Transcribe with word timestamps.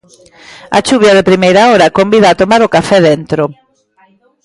A 0.77 0.79
chuvia 0.87 1.13
de 1.17 1.27
primeira 1.29 1.61
hora 1.69 1.93
convida 1.97 2.27
a 2.29 2.37
tomar 2.41 2.61
o 2.63 2.71
café 2.75 2.97
dentro. 3.09 3.43